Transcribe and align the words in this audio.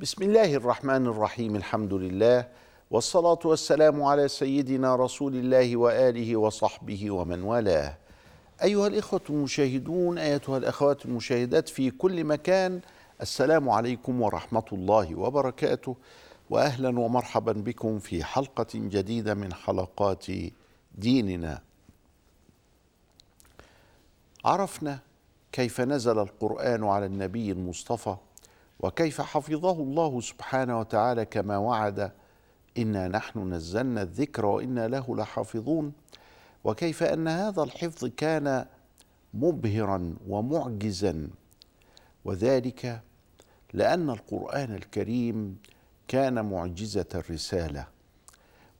بسم 0.00 0.22
الله 0.22 0.54
الرحمن 0.54 1.06
الرحيم 1.06 1.56
الحمد 1.56 1.94
لله 1.94 2.48
والصلاة 2.90 3.38
والسلام 3.44 4.02
على 4.02 4.28
سيدنا 4.28 4.96
رسول 4.96 5.36
الله 5.36 5.76
وآله 5.76 6.36
وصحبه 6.36 7.10
ومن 7.10 7.42
والاه. 7.42 7.96
أيها 8.62 8.86
الإخوة 8.86 9.20
المشاهدون 9.30 10.18
أيتها 10.18 10.58
الأخوات 10.58 11.04
المشاهدات 11.04 11.68
في 11.68 11.90
كل 11.90 12.24
مكان 12.24 12.80
السلام 13.20 13.68
عليكم 13.68 14.22
ورحمة 14.22 14.64
الله 14.72 15.18
وبركاته 15.18 15.96
وأهلا 16.50 16.98
ومرحبا 17.00 17.52
بكم 17.52 17.98
في 17.98 18.24
حلقة 18.24 18.68
جديدة 18.74 19.34
من 19.34 19.52
حلقات 19.52 20.26
ديننا. 20.94 21.60
عرفنا 24.44 24.98
كيف 25.52 25.80
نزل 25.80 26.18
القرآن 26.18 26.84
على 26.84 27.06
النبي 27.06 27.52
المصطفى 27.52 28.16
وكيف 28.82 29.20
حفظه 29.20 29.82
الله 29.82 30.20
سبحانه 30.20 30.80
وتعالى 30.80 31.24
كما 31.24 31.56
وعد؟ 31.56 32.12
إنا 32.78 33.08
نحن 33.08 33.52
نزلنا 33.52 34.02
الذكر 34.02 34.46
وإنا 34.46 34.88
له 34.88 35.16
لحافظون. 35.16 35.92
وكيف 36.64 37.02
أن 37.02 37.28
هذا 37.28 37.62
الحفظ 37.62 38.04
كان 38.16 38.66
مبهرا 39.34 40.14
ومعجزا؟ 40.28 41.28
وذلك 42.24 43.00
لأن 43.72 44.10
القرآن 44.10 44.74
الكريم 44.74 45.58
كان 46.08 46.44
معجزة 46.44 47.06
الرسالة. 47.14 47.86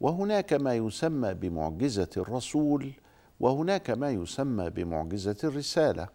وهناك 0.00 0.52
ما 0.52 0.74
يسمى 0.74 1.34
بمعجزة 1.34 2.10
الرسول 2.16 2.92
وهناك 3.40 3.90
ما 3.90 4.10
يسمى 4.10 4.70
بمعجزة 4.70 5.36
الرسالة. 5.44 6.08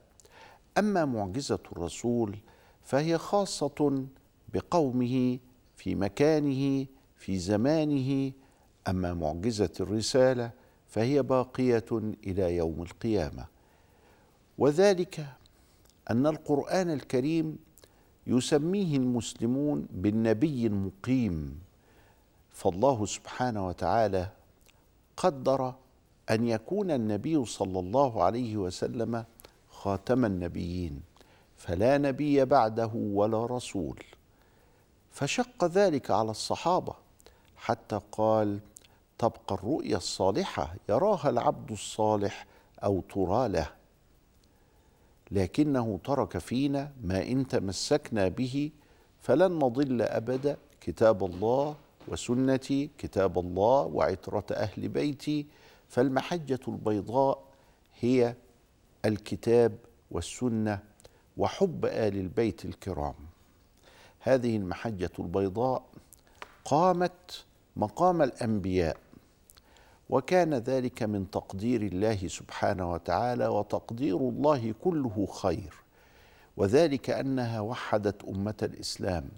أما 0.77 1.05
معجزة 1.05 1.59
الرسول 1.71 2.37
فهي 2.85 3.17
خاصة 3.17 4.05
بقومه 4.53 5.39
في 5.75 5.95
مكانه 5.95 6.85
في 7.17 7.37
زمانه. 7.37 8.31
أما 8.87 9.13
معجزة 9.13 9.71
الرسالة 9.79 10.51
فهي 10.87 11.21
باقية 11.23 11.85
إلى 12.27 12.55
يوم 12.55 12.81
القيامة. 12.81 13.45
وذلك 14.57 15.25
أن 16.11 16.27
القرآن 16.27 16.89
الكريم 16.89 17.57
يسميه 18.27 18.97
المسلمون 18.97 19.87
بالنبي 19.91 20.67
المقيم. 20.67 21.59
فالله 22.49 23.05
سبحانه 23.05 23.67
وتعالى 23.67 24.29
قدر 25.17 25.73
أن 26.31 26.47
يكون 26.47 26.91
النبي 26.91 27.45
صلى 27.45 27.79
الله 27.79 28.23
عليه 28.23 28.57
وسلم 28.57 29.25
خاتم 29.69 30.25
النبيين. 30.25 31.14
فلا 31.57 31.97
نبي 31.97 32.45
بعده 32.45 32.91
ولا 32.93 33.45
رسول. 33.45 34.03
فشق 35.11 35.65
ذلك 35.65 36.11
على 36.11 36.31
الصحابة 36.31 36.93
حتى 37.57 37.99
قال 38.11 38.59
تبقى 39.17 39.55
الرؤيا 39.55 39.97
الصالحة 39.97 40.75
يراها 40.89 41.29
العبد 41.29 41.71
الصالح 41.71 42.45
أو 42.83 43.01
ترى 43.13 43.47
له. 43.47 43.69
لكنه 45.31 45.99
ترك 46.03 46.37
فينا 46.37 46.91
ما 47.03 47.23
إن 47.23 47.47
تمسكنا 47.47 48.27
به 48.27 48.71
فلن 49.21 49.51
نضل 49.59 50.01
أبدا. 50.01 50.57
كتاب 50.81 51.23
الله 51.23 51.75
وسنتي 52.07 52.89
كتاب 52.97 53.39
الله 53.39 53.81
وعترة 53.81 54.45
أهل 54.51 54.87
بيتي. 54.87 55.45
فالمحجة 55.89 56.59
البيضاء 56.67 57.43
هي 57.99 58.35
الكتاب 59.05 59.77
والسنة 60.11 60.79
وحب 61.37 61.85
آل 61.85 62.17
البيت 62.17 62.65
الكرام. 62.65 63.13
هذه 64.19 64.57
المحجة 64.57 65.11
البيضاء 65.19 65.83
قامت 66.65 67.45
مقام 67.75 68.21
الأنبياء 68.21 68.97
وكان 70.09 70.53
ذلك 70.53 71.03
من 71.03 71.31
تقدير 71.31 71.81
الله 71.81 72.27
سبحانه 72.27 72.91
وتعالى 72.91 73.47
وتقدير 73.47 74.17
الله 74.17 74.73
كله 74.83 75.25
خير 75.25 75.73
وذلك 76.57 77.09
أنها 77.09 77.59
وحدت 77.59 78.23
أمة 78.23 78.55
الإسلام. 78.63 79.29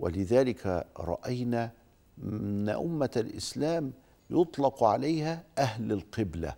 ولذلك 0.00 0.86
رأينا 0.98 1.70
أن 2.22 2.68
أمة 2.68 3.10
الإسلام 3.16 3.92
يطلق 4.30 4.84
عليها 4.84 5.42
أهل 5.58 5.92
القبلة 5.92 6.54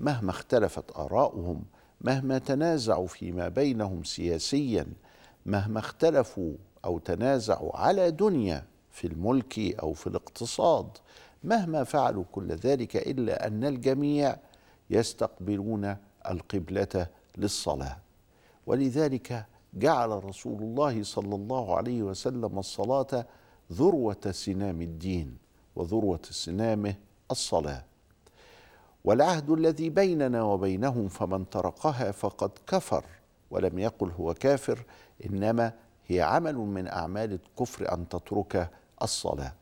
مهما 0.00 0.30
اختلفت 0.30 0.96
آراؤهم 0.96 1.64
مهما 2.00 2.38
تنازعوا 2.38 3.06
فيما 3.06 3.48
بينهم 3.48 4.04
سياسيا 4.04 4.86
مهما 5.46 5.78
اختلفوا 5.78 6.52
أو 6.84 6.98
تنازعوا 6.98 7.76
على 7.76 8.10
دنيا 8.10 8.64
في 8.90 9.06
الملك 9.06 9.58
أو 9.58 9.92
في 9.92 10.06
الاقتصاد 10.06 10.88
مهما 11.44 11.84
فعلوا 11.84 12.24
كل 12.32 12.48
ذلك 12.52 12.96
إلا 12.96 13.46
أن 13.46 13.64
الجميع 13.64 14.36
يستقبلون 14.90 15.96
القبلة 16.30 17.06
للصلاة. 17.36 17.98
ولذلك 18.66 19.46
جعل 19.74 20.24
رسول 20.24 20.62
الله 20.62 21.02
صلى 21.02 21.34
الله 21.34 21.76
عليه 21.76 22.02
وسلم 22.02 22.58
الصلاة 22.58 23.26
ذروة 23.72 24.30
سنام 24.30 24.82
الدين 24.82 25.36
وذروة 25.76 26.20
سنامه 26.30 26.94
الصلاة. 27.30 27.84
والعهد 29.04 29.50
الذي 29.50 29.90
بيننا 29.90 30.42
وبينهم 30.42 31.08
فمن 31.08 31.50
تركها 31.50 32.10
فقد 32.10 32.50
كفر 32.66 33.04
ولم 33.50 33.78
يقل 33.78 34.10
هو 34.10 34.34
كافر 34.34 34.84
إنما 35.26 35.72
هي 36.06 36.22
عمل 36.22 36.56
من 36.56 36.88
أعمال 36.88 37.32
الكفر 37.32 37.92
أن 37.92 38.08
تترك 38.08 38.70
الصلاة. 39.02 39.52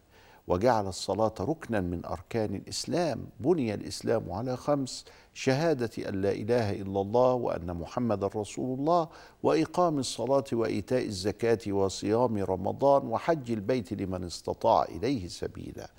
وجعل 0.47 0.87
الصلاة 0.87 1.34
ركنا 1.41 1.81
من 1.81 2.04
أركان 2.04 2.54
الإسلام. 2.54 3.26
بني 3.41 3.75
الإسلام 3.75 4.32
على 4.32 4.56
خمس 4.56 5.04
شهادة 5.34 6.09
أن 6.09 6.22
لا 6.22 6.32
إله 6.32 6.70
إلا 6.70 7.00
الله 7.00 7.32
وأن 7.32 7.75
محمدا 7.75 8.26
رسول 8.26 8.78
الله 8.78 9.09
وإقام 9.43 9.99
الصلاة 9.99 10.44
وإيتاء 10.53 11.05
الزكاة 11.05 11.72
وصيام 11.72 12.38
رمضان 12.38 13.06
وحج 13.06 13.50
البيت 13.50 13.93
لمن 13.93 14.25
استطاع 14.25 14.82
إليه 14.82 15.28
سبيلا. 15.28 15.91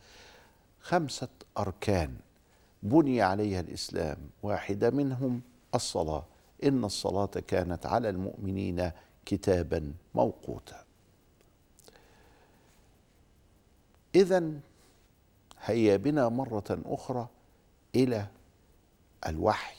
خمسة 0.82 1.28
أركان. 1.58 2.14
بني 2.84 3.22
عليها 3.22 3.60
الإسلام 3.60 4.18
واحدة 4.44 4.90
منهم 4.90 5.42
الصلاة. 5.76 6.26
إن 6.64 6.86
الصلاة 6.86 7.26
كانت 7.26 7.86
على 7.86 8.10
المؤمنين 8.10 8.92
كتابا 9.26 9.94
موقوتا. 10.16 10.84
اذا 14.16 14.52
هيا 15.62 15.98
بنا 15.98 16.30
مرة 16.30 16.80
أخرى 16.86 17.28
إلى 17.96 18.28
الوحي 19.28 19.76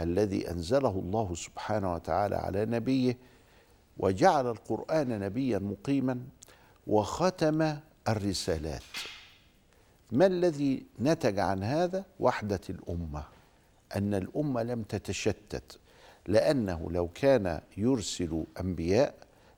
الذي 0.00 0.50
أنزله 0.50 0.90
الله 0.90 1.34
سبحانه 1.34 1.94
وتعالى 1.94 2.36
على 2.36 2.66
نبيه 2.66 3.18
وجعل 3.96 4.46
القرآن 4.50 5.20
نبيا 5.20 5.58
مقيما 5.58 6.20
وختم 6.86 7.76
الرسالات. 8.08 8.82
ما 10.12 10.26
الذي 10.26 10.86
نتج 11.00 11.38
عن 11.38 11.62
هذا 11.62 12.04
وحدة 12.20 12.60
الأمة؟ 12.70 13.24
أن 13.96 14.14
الأمة 14.14 14.62
لم 14.62 14.82
تتشتت 14.82 15.78
لأنه 16.26 16.90
لو 16.90 17.08
كان 17.08 17.60
يرسل 17.76 18.44
أنبياء 18.60 19.14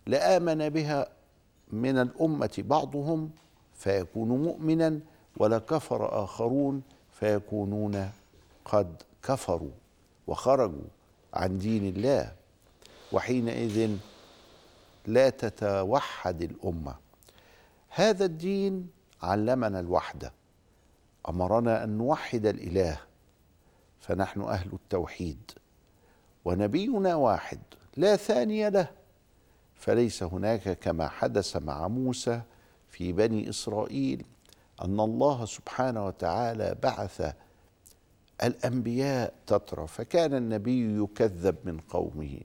لآمن 0.06 0.69
بها 0.69 1.09
من 1.73 1.99
الأمة 1.99 2.51
بعضهم 2.59 3.31
فيكون 3.75 4.29
مؤمنا 4.29 5.01
ولكفر 5.37 6.25
آخرون 6.25 6.83
فيكونون 7.12 8.11
قد 8.65 9.03
كفروا 9.23 9.71
وخرجوا 10.27 10.89
عن 11.35 11.59
دين 11.59 11.89
الله. 11.89 12.33
وحينئذ 13.12 13.97
لا 15.06 15.31
تتوحد 15.31 16.43
الأمة. 16.43 16.95
هذا 17.89 18.25
الدين 18.25 18.89
علمنا 19.23 19.81
الوحدة. 19.81 20.33
أمرنا 21.29 21.85
أن 21.85 21.99
نوحد 21.99 22.47
الإله 22.47 23.00
فنحن 24.00 24.41
أهل 24.41 24.73
التوحيد 24.73 25.50
ونبينا 26.44 27.15
واحد 27.15 27.59
لا 27.97 28.17
ثاني 28.17 28.71
له 28.71 28.91
فليس 29.75 30.23
هناك 30.23 30.79
كما 30.79 31.09
حدث 31.09 31.56
مع 31.56 31.88
موسى 31.88 32.41
في 32.91 33.12
بني 33.12 33.49
إسرائيل 33.50 34.25
أن 34.82 35.00
الله 35.00 35.44
سبحانه 35.44 36.06
وتعالى 36.06 36.76
بعث 36.82 37.35
الأنبياء 38.43 39.35
تترى 39.47 39.87
فكان 39.87 40.35
النبي 40.35 41.03
يكذب 41.03 41.56
من 41.65 41.79
قومه 41.79 42.41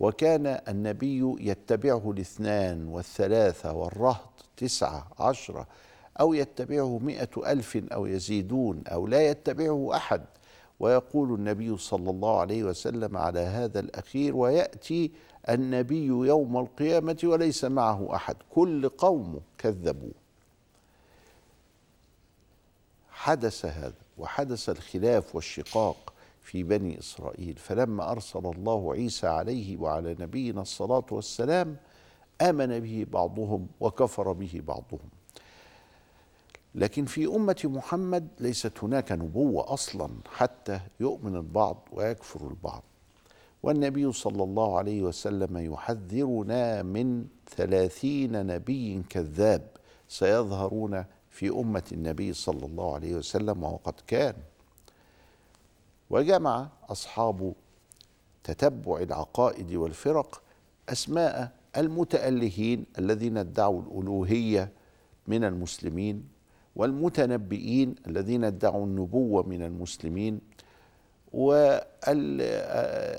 وكان 0.00 0.46
النبي 0.68 1.36
يتبعه 1.40 2.10
الاثنان 2.10 2.88
والثلاثة 2.88 3.72
والرهط 3.72 4.44
تسعة 4.56 5.08
عشرة 5.18 5.66
أو 6.20 6.34
يتبعه 6.34 6.98
مئة 6.98 7.52
ألف 7.52 7.76
أو 7.76 8.06
يزيدون 8.06 8.82
أو 8.86 9.06
لا 9.06 9.30
يتبعه 9.30 9.96
أحد. 9.96 10.24
ويقول 10.80 11.34
النبي 11.34 11.76
صلى 11.76 12.10
الله 12.10 12.40
عليه 12.40 12.64
وسلم 12.64 13.16
على 13.16 13.40
هذا 13.40 13.80
الأخير 13.80 14.36
ويأتي 14.36 15.10
النبي 15.48 16.06
يوم 16.06 16.56
القيامة 16.56 17.18
وليس 17.24 17.64
معه 17.64 18.14
أحد. 18.14 18.36
كل 18.50 18.88
قوم 18.88 19.40
كذبوا. 19.58 20.12
حدث 23.10 23.64
هذا 23.64 23.92
وحدث 24.18 24.70
الخلاف 24.70 25.34
والشقاق 25.34 26.12
في 26.42 26.62
بني 26.62 26.98
إسرائيل. 26.98 27.56
فلما 27.56 28.10
أرسل 28.12 28.46
الله 28.46 28.92
عيسى 28.92 29.26
عليه 29.26 29.76
وعلى 29.76 30.16
نبينا 30.20 30.62
الصلاة 30.62 31.06
والسلام 31.10 31.76
آمن 32.42 32.80
به 32.80 33.06
بعضهم 33.12 33.66
وكفر 33.80 34.32
به 34.32 34.62
بعضهم. 34.66 35.17
لكن 36.74 37.04
في 37.04 37.26
أمة 37.26 37.60
محمد 37.64 38.28
ليست 38.40 38.72
هناك 38.82 39.12
نبوة 39.12 39.72
أصلا 39.72 40.10
حتى 40.32 40.80
يؤمن 41.00 41.36
البعض 41.36 41.88
ويكفر 41.92 42.48
البعض. 42.48 42.82
والنبي 43.62 44.12
صلى 44.12 44.42
الله 44.42 44.78
عليه 44.78 45.02
وسلم 45.02 45.58
يحذرنا 45.72 46.82
من 46.82 47.26
ثلاثين 47.56 48.46
نبي 48.46 49.02
كذاب 49.10 49.68
سيظهرون 50.08 51.04
في 51.30 51.48
أمة 51.48 51.82
النبي 51.92 52.32
صلى 52.32 52.66
الله 52.66 52.94
عليه 52.94 53.14
وسلم 53.14 53.64
وقد 53.64 53.94
كان. 54.06 54.34
وجمع 56.10 56.68
أصحاب 56.88 57.54
تتبع 58.44 58.96
العقائد 58.96 59.74
والفرق 59.74 60.42
أسماء 60.88 61.52
المتألهين 61.76 62.84
الذين 62.98 63.36
ادعوا 63.36 63.82
الألوهية 63.82 64.72
من 65.26 65.44
المسلمين 65.44 66.37
والمتنبئين 66.78 67.94
الذين 68.06 68.44
ادعوا 68.44 68.86
النبوة 68.86 69.42
من 69.42 69.62
المسلمين 69.62 70.40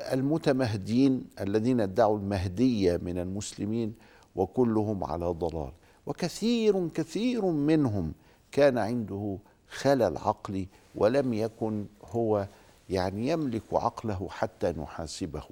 والمتمهدين 0.10 1.24
الذين 1.42 1.82
ادعوا 1.82 2.18
المهدية 2.18 2.98
من 2.98 3.18
المسلمين 3.18 3.94
وكلهم 4.36 5.04
على 5.04 5.26
ضلال. 5.26 5.72
وكثير 6.06 6.88
كثير 6.88 7.46
منهم 7.46 8.14
كان 8.52 8.78
عنده 8.78 9.38
خلل 9.70 10.18
عقلي 10.18 10.68
ولم 10.96 11.34
يكن 11.34 11.86
هو 12.12 12.48
يعني 12.90 13.28
يملك 13.28 13.64
عقله 13.74 14.28
حتى 14.30 14.72
نحاسبه 14.78 15.44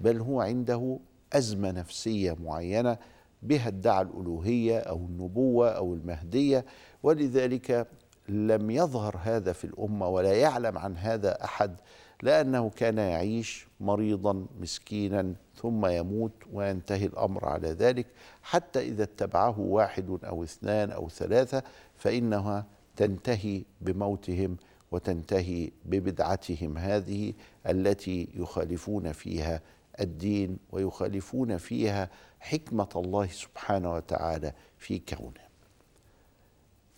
بل 0.00 0.20
هو 0.20 0.40
عنده 0.40 0.98
أزمة 1.32 1.70
نفسية 1.70 2.36
معينة 2.44 2.96
بها 3.42 3.68
ادعى 3.68 4.02
الألوهية 4.02 4.78
أو 4.78 4.96
النبوة 4.96 5.70
أو 5.70 5.94
المهدية 5.94 6.64
ولذلك 7.02 7.86
لم 8.28 8.70
يظهر 8.70 9.16
هذا 9.22 9.52
في 9.52 9.64
الأمة 9.64 10.08
ولا 10.08 10.32
يعلم 10.32 10.78
عن 10.78 10.96
هذا 10.96 11.44
أحد 11.44 11.76
لأنه 12.22 12.70
كان 12.70 12.98
يعيش 12.98 13.66
مريضا 13.80 14.46
مسكينا 14.60 15.34
ثم 15.56 15.86
يموت 15.86 16.32
وينتهي 16.52 17.06
الأمر 17.06 17.44
على 17.48 17.68
ذلك. 17.68 18.06
حتى 18.42 18.80
إذا 18.80 19.02
اتبعه 19.02 19.60
واحد 19.60 20.18
أو 20.24 20.44
اثنان 20.44 20.90
أو 20.90 21.08
ثلاثة 21.08 21.62
فإنها 21.96 22.66
تنتهي 22.96 23.62
بموتهم 23.80 24.56
وتنتهي 24.92 25.70
ببدعتهم 25.84 26.78
هذه 26.78 27.32
التي 27.68 28.28
يخالفون 28.34 29.12
فيها 29.12 29.60
الدين 30.00 30.58
ويخالفون 30.72 31.56
فيها 31.56 32.10
حكمة 32.42 32.88
الله 32.96 33.26
سبحانه 33.26 33.94
وتعالى 33.94 34.52
في 34.78 34.98
كونه. 34.98 35.40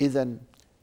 اذا 0.00 0.29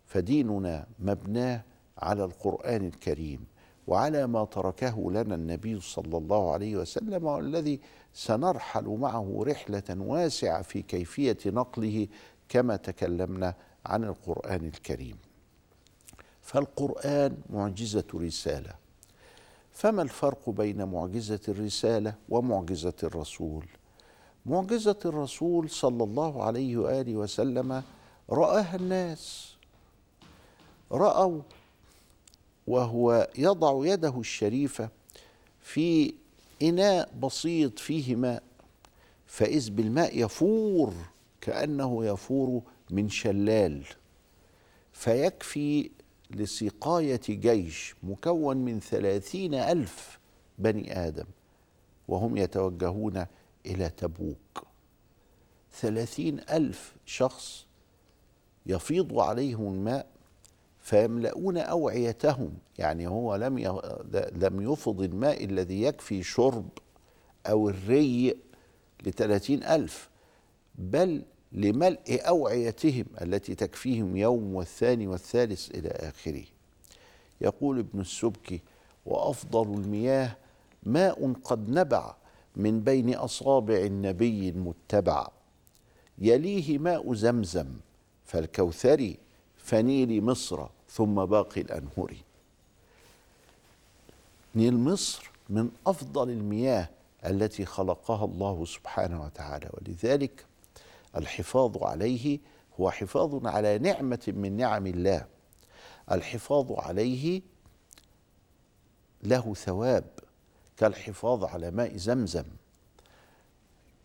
فديننا 0.06 0.88
مبناه 1.00 1.64
على 1.98 2.24
القرآن 2.24 2.86
الكريم 2.86 3.46
وعلى 3.88 4.28
ما 4.28 4.46
تركه 4.46 5.12
لنا 5.12 5.36
النبي 5.36 5.80
صلى 5.80 6.18
الله 6.18 6.54
عليه 6.54 6.76
وسلم 6.76 7.26
والذي 7.26 7.80
سنرحل 8.14 8.86
معه 8.86 9.44
رحلة 9.48 9.84
واسعة 9.90 10.62
في 10.62 10.82
كيفية 10.82 11.38
نقله 11.46 12.08
كما 12.50 12.76
تكلمنا 12.76 13.56
عن 13.86 14.04
القرآن 14.04 14.66
الكريم. 14.66 15.18
فالقرآن 16.42 17.38
معجزة 17.50 18.08
رساله 18.16 18.74
فما 19.72 20.02
الفرق 20.02 20.50
بين 20.50 20.84
معجزة 20.84 21.40
الرسالة 21.48 22.14
ومعجزة 22.30 22.94
الرسول؟ 23.04 23.66
معجزة 24.46 25.00
الرسول 25.06 25.70
صلى 25.70 26.04
الله 26.04 26.44
عليه 26.44 26.78
وآله 26.78 27.16
وسلم 27.16 27.84
رآها 28.30 28.76
الناس. 28.76 29.56
رأوا 30.92 31.42
وهو 32.68 33.30
يضع 33.38 33.86
يده 33.94 34.20
الشريفة 34.20 34.90
في 35.62 36.14
إناء 36.62 37.12
بسيط 37.24 37.80
فيه 37.80 38.16
ماء 38.16 38.44
فإذ 39.26 39.70
بالماء 39.70 40.26
يفور 40.26 40.94
كأنه 41.42 42.06
يفور 42.06 42.62
من 42.90 43.10
شلال 43.10 43.84
فيكفي 44.94 45.90
لسقاية 46.32 47.22
جيش 47.30 47.96
مكون 48.04 48.58
من 48.58 48.80
ثلاثين 48.80 49.54
ألف 49.54 50.20
بني 50.60 51.08
آدم 51.08 51.26
وهم 52.08 52.38
يتوجهون 52.38 53.26
إلى 53.66 53.90
تبوك. 53.90 54.64
ثلاثين 55.74 56.40
ألف 56.40 56.96
شخص 57.06 57.66
يفيض 58.66 59.20
عليهم 59.20 59.74
الماء 59.74 60.08
فيملؤون 60.82 61.58
أوعيتهم 61.58 62.54
يعني 62.78 63.08
هو 63.08 63.36
لم 63.36 63.58
لم 64.36 64.72
يفض 64.72 65.02
الماء 65.02 65.44
الذي 65.44 65.82
يكفي 65.82 66.24
شرب 66.24 66.70
أو 67.48 67.70
الري 67.70 68.38
لثلاثين 69.06 69.64
ألف 69.64 70.10
بل 70.76 71.24
لملء 71.52 72.00
أوعيتهم 72.28 73.06
التي 73.22 73.56
تكفيهم 73.56 74.18
يوم 74.18 74.56
والثاني 74.56 75.08
والثالث 75.08 75.72
إلى 75.72 75.90
آخره. 75.90 76.44
يقول 77.42 77.80
ابن 77.80 78.00
السبكي 78.00 78.62
وأفضل 79.06 79.74
المياه 79.74 80.38
ماء 80.84 81.34
قد 81.34 81.70
نبع 81.70 82.16
من 82.56 82.80
بين 82.80 83.16
أصابع 83.16 83.78
النبي 83.78 84.50
المتبع. 84.50 85.28
يليه 86.18 86.78
ماء 86.78 87.14
زمزم 87.14 87.68
فالكوثري 88.26 89.18
فنيل 89.58 90.24
مصر 90.24 90.68
ثم 90.90 91.26
باقي 91.26 91.62
الأنهر 91.62 92.16
نيل 94.56 94.78
مصر 94.78 95.32
من 95.50 95.70
أفضل 95.88 96.30
المياه 96.30 96.90
التي 97.26 97.66
خلقها 97.66 98.26
الله 98.26 98.66
سبحانه 98.66 99.24
وتعالى 99.24 99.70
ولذلك 99.74 100.46
الحفاظ 101.16 101.84
عليه 101.84 102.40
هو 102.80 102.92
حفاظ 102.92 103.48
على 103.48 103.78
نعمة 103.78 104.34
من 104.38 104.58
نعم 104.58 104.88
الله. 104.88 105.26
الحفاظ 106.12 106.72
عليه 106.72 107.42
له 109.24 109.54
ثواب. 109.54 110.04
كالحفاظ 110.82 111.44
على 111.44 111.72
ماء 111.72 111.98
زمزم. 111.98 112.44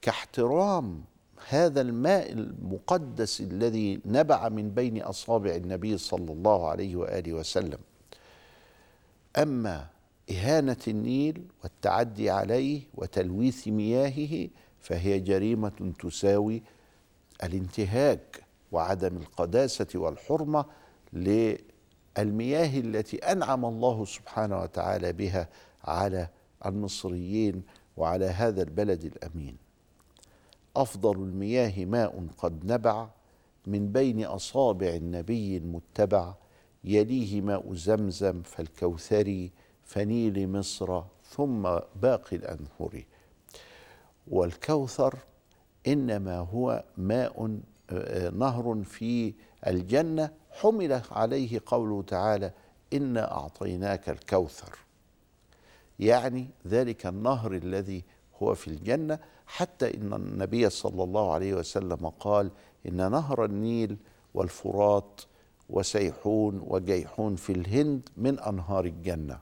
كاحترام 0.02 1.04
هذا 1.48 1.80
الماء 1.80 2.32
المقدس 2.32 3.40
الذي 3.40 4.00
نبع 4.04 4.48
من 4.48 4.70
بين 4.70 5.02
أصابع 5.02 5.50
النبي 5.54 5.98
صلى 5.98 6.32
الله 6.32 6.68
عليه 6.68 6.96
وآله 6.96 7.32
وسلم. 7.32 7.78
أما 9.36 9.86
إهانة 10.30 10.76
النيل 10.88 11.42
والتعدي 11.62 12.30
عليه 12.30 12.80
وتلويث 12.94 13.68
مياهه 13.68 14.48
فهي 14.80 15.20
جريمة 15.20 15.92
تساوي 15.98 16.62
الانتهاك 17.44 18.42
وعدم 18.72 19.16
القداسة 19.16 19.86
والحرمة 19.94 20.64
للمياه 21.12 22.80
التي 22.80 23.16
أنعم 23.16 23.64
الله 23.64 24.04
سبحانه 24.04 24.60
وتعالى 24.60 25.12
بها 25.12 25.48
على 25.84 26.28
المصريين 26.66 27.62
وعلى 27.96 28.24
هذا 28.26 28.62
البلد 28.62 29.04
الأمين. 29.04 29.56
أفضل 30.76 31.16
المياه 31.16 31.84
ماء 31.84 32.26
قد 32.38 32.72
نبع 32.72 33.08
من 33.66 33.92
بين 33.92 34.24
أصابع 34.24 34.88
النبي 34.88 35.56
المتبع 35.56 36.34
يليه 36.84 37.40
ماء 37.40 37.74
زمزم 37.74 38.42
فالكوثري 38.42 39.50
فنيل 39.84 40.48
مصر 40.48 41.02
ثم 41.24 41.62
باقي 42.02 42.36
الانهر 42.36 43.04
والكوثر 44.28 45.14
إنما 45.86 46.38
هو 46.38 46.84
ماء 46.96 47.60
آه، 47.90 48.30
نهر 48.30 48.82
في 48.84 49.34
الجنة. 49.66 50.30
حمل 50.50 51.02
عليه 51.10 51.60
قوله 51.66 52.02
تعالى 52.02 52.52
إنا 52.92 53.32
أعطيناك 53.32 54.08
الكوثر. 54.08 54.78
يعني 55.98 56.48
ذلك 56.66 57.06
النهر 57.06 57.52
الذي 57.52 58.04
هو 58.42 58.54
في 58.54 58.68
الجنة 58.68 59.18
حتى 59.46 59.94
إن 59.94 60.12
النبي 60.12 60.70
صلى 60.70 61.04
الله 61.04 61.32
عليه 61.32 61.54
وسلم 61.54 62.08
قال 62.08 62.50
إن 62.88 63.10
نهر 63.10 63.44
النيل 63.44 63.96
والفرات 64.34 65.20
وسيحون 65.70 66.62
وجيحون 66.66 67.36
في 67.36 67.52
الهند 67.52 68.08
من 68.16 68.38
أنهار 68.38 68.84
الجنة. 68.84 69.38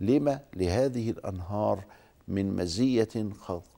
لما؟ 0.00 0.40
لهذه 0.56 1.10
الأنهار 1.10 1.84
من 2.28 2.56
مزية 2.56 3.28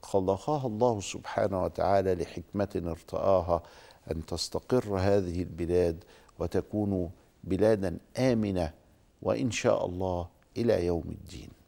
خلقها 0.01 0.67
الله 0.67 0.99
سبحانه 0.99 1.63
وتعالى 1.63 2.15
لحكمة 2.15 2.81
ارتآها 2.85 3.63
أن 4.11 4.25
تستقر 4.25 4.97
هذه 4.99 5.41
البلاد 5.41 6.03
وتكون 6.39 7.11
بلادا 7.43 7.97
آمنة 8.17 8.73
وإن 9.21 9.51
شاء 9.51 9.85
الله 9.85 10.27
إلى 10.57 10.85
يوم 10.85 11.03
الدين. 11.07 11.60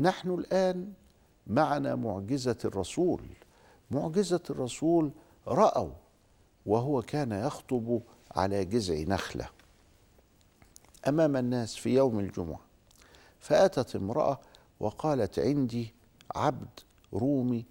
نحن 0.00 0.30
الآن 0.30 0.92
معنا 1.46 1.94
معجزة 1.94 2.56
الرسول. 2.64 3.20
معجزة 3.90 4.42
الرسول 4.50 5.10
رأوا 5.46 5.92
وهو 6.66 7.02
كان 7.02 7.32
يخطب 7.32 8.00
على 8.30 8.64
جذع 8.64 9.14
نخلة 9.14 9.48
أمام 11.08 11.36
الناس 11.36 11.76
في 11.76 11.94
يوم 11.94 12.18
الجمعة. 12.18 12.60
فأتت 13.40 13.96
امرأة 13.96 14.40
وقالت 14.80 15.38
عندي 15.38 15.94
عبد 16.34 16.80
رومي 17.12 17.64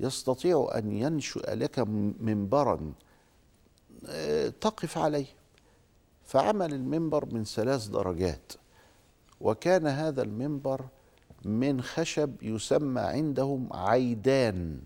يستطيع 0.00 0.68
أن 0.74 0.92
ينشأ 0.92 1.54
لك 1.54 1.78
منبرا 2.20 2.92
آه، 4.08 4.48
تقف 4.48 4.98
عليه. 4.98 5.26
فعمل 6.24 6.74
المنبر 6.74 7.34
من 7.34 7.44
ثلاث 7.44 7.86
درجات 7.86 8.52
وكان 9.40 9.86
هذا 9.86 10.22
المنبر 10.22 10.84
من 11.46 11.82
خشب 11.82 12.42
يسمى 12.42 13.00
عندهم 13.00 13.68
عيدان. 13.72 14.80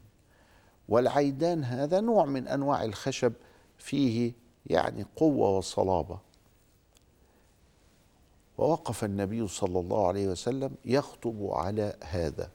والعيدان 0.89 1.65
هذا 1.65 2.01
نوع 2.01 2.25
من 2.25 2.49
أنواع 2.49 2.85
الخشب 2.85 3.33
فيه 3.79 4.33
يعني 4.67 5.07
قوة 5.17 5.57
وصلابة. 5.59 6.19
ووقف 8.59 9.05
النبي 9.05 9.49
صلى 9.49 9.81
الله 9.81 10.09
عليه 10.09 10.29
وسلم 10.29 10.75
يخطب 10.85 11.49
على 11.53 11.97
هذا 12.03 12.51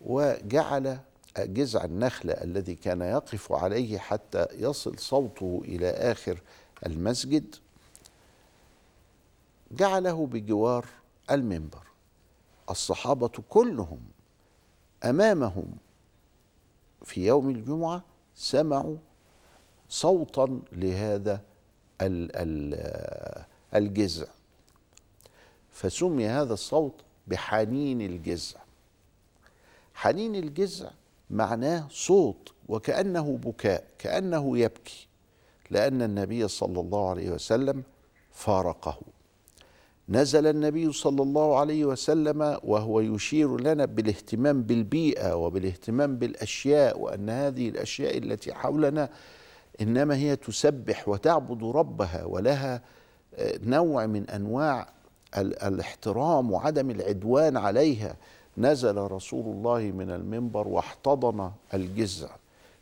وجعل 0.00 0.98
جذع 1.38 1.84
النخلة 1.84 2.32
الذي 2.32 2.74
كان 2.74 3.00
يقف 3.00 3.52
عليه 3.52 3.98
حتى 3.98 4.46
يصل 4.52 4.98
صوته 4.98 5.62
إلى 5.64 5.90
آخر 5.90 6.40
المسجد 6.86 7.54
جعله 9.70 10.26
بجوار 10.26 10.86
المنبر. 11.30 11.85
الصحابة 12.70 13.28
كلهم 13.28 14.00
أمامهم 15.04 15.66
في 17.04 17.26
يوم 17.26 17.50
الجمعة 17.50 18.04
سمعوا 18.34 18.96
صوتا 19.88 20.60
لهذا 20.72 21.40
الجذع 23.74 24.26
فسمي 25.70 26.26
هذا 26.26 26.54
الصوت 26.54 27.00
بحنين 27.26 28.00
الجذع 28.00 28.60
حنين 29.94 30.36
الجذع 30.36 30.90
معناه 31.30 31.88
صوت 31.90 32.52
وكأنه 32.68 33.36
بكاء 33.36 33.84
كأنه 33.98 34.58
يبكي 34.58 35.08
لأن 35.70 36.02
النبي 36.02 36.48
صلى 36.48 36.80
الله 36.80 37.10
عليه 37.10 37.30
وسلم 37.30 37.82
فارقه. 38.30 39.00
نزل 40.08 40.46
النبي 40.46 40.92
صلى 40.92 41.22
الله 41.22 41.58
عليه 41.58 41.84
وسلم 41.84 42.58
وهو 42.64 43.00
يشير 43.00 43.60
لنا 43.60 43.84
بالاهتمام 43.84 44.62
بالبيئة 44.62 45.34
وبالاهتمام 45.34 46.16
بالأشياء 46.16 47.00
وأن 47.00 47.30
هذه 47.30 47.68
الأشياء 47.68 48.18
التي 48.18 48.54
حولنا 48.54 49.08
إنما 49.80 50.16
هي 50.16 50.36
تسبح 50.36 51.08
وتعبد 51.08 51.64
ربها 51.64 52.24
ولها 52.24 52.82
آه، 53.34 53.58
نوع 53.62 54.06
من 54.06 54.30
أنواع 54.30 54.88
الاحترام 55.38 56.52
وعدم 56.52 56.90
العدوان 56.90 57.56
عليها. 57.56 58.16
نزل 58.58 58.96
رسول 58.96 59.44
الله 59.46 59.78
من 59.80 60.10
المنبر 60.10 60.68
واحتضن 60.68 61.50
الجزع 61.74 62.28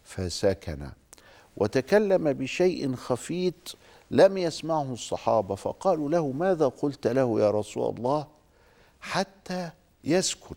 فسكن. 0.05 0.89
وتكلم 1.57 2.33
بشيء 2.33 2.95
خفيت 2.95 3.69
لم 4.15 4.39
يسمعه 4.39 4.93
الصحابة 4.93 5.55
فقالوا 5.55 6.11
له 6.11 6.33
ماذا 6.33 6.69
قلت 6.69 7.07
له 7.07 7.41
يا 7.41 7.51
رسول 7.51 7.97
الله؟ 7.97 8.27
حتى 9.01 9.71
يسكن. 10.05 10.57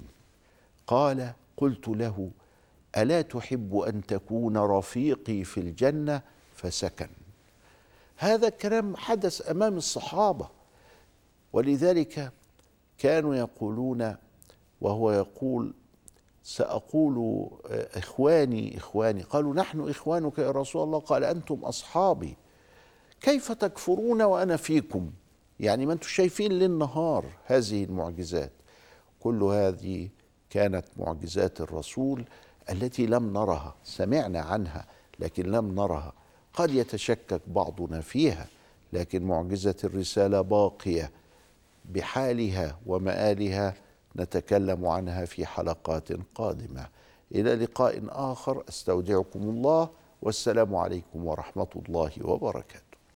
قال 0.87 1.33
قلت 1.57 1.87
له 1.87 2.29
ألا 2.97 3.21
تحب 3.21 3.77
أن 3.77 4.05
تكون 4.05 4.57
رفيقي 4.57 5.43
في 5.43 5.59
الجنة؟ 5.59 6.21
فسكن. 6.55 7.09
هذا 8.17 8.47
الكلام 8.47 8.95
حدث 8.95 9.49
أمام 9.49 9.77
الصحابة. 9.77 10.49
ولذلك 11.53 12.31
كانوا 12.97 13.35
يقولون 13.35 14.15
وهو 14.81 15.11
يقول 15.11 15.73
سأقول 16.43 17.47
إخواني 17.95 18.77
إخواني 18.77 19.21
قالوا 19.21 19.53
نحن 19.53 19.89
إخوانك 19.89 20.39
يا 20.39 20.51
رسول 20.51 20.83
الله؟ 20.83 20.99
قال 20.99 21.23
أنتم 21.23 21.65
أصحابي. 21.65 22.37
كيف 23.21 23.51
تكفرون 23.51 24.21
وأنا 24.21 24.57
فيكم؟ 24.57 25.11
يعني 25.59 25.85
ما 25.85 25.93
أنتم 25.93 26.07
شايفين 26.07 26.51
للنهار 26.51 27.25
هذه 27.45 27.83
المعجزات. 27.83 28.51
كل 29.19 29.43
هذه 29.43 30.09
كانت 30.49 30.85
معجزات 30.97 31.61
الرسول 31.61 32.25
التي 32.69 33.05
لم 33.05 33.33
نرها 33.33 33.75
سمعنا 33.83 34.39
عنها 34.39 34.85
لكن 35.19 35.51
لم 35.51 35.75
نرها. 35.75 36.13
قد 36.53 36.71
يتشكك 36.71 37.41
بعضنا 37.47 38.01
فيها 38.01 38.47
لكن 38.93 39.23
معجزة 39.23 39.75
الرسالة 39.83 40.41
باقية. 40.41 41.11
بحالها 41.85 42.79
ومآلها 42.85 43.73
نتكلم 44.15 44.85
عنها 44.85 45.25
في 45.25 45.45
حلقات 45.45 46.09
قادمة. 46.35 46.87
إلى 47.35 47.55
لقاء 47.55 48.03
آخر 48.09 48.63
أستودعكم 48.69 49.39
الله 49.39 49.89
والسلام 50.21 50.75
عليكم 50.75 51.25
ورحمة 51.25 51.67
الله 51.75 52.11
وبركاته. 52.21 52.86